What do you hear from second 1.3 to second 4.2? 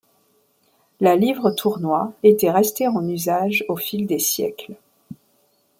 tournois était restée en usage au fil des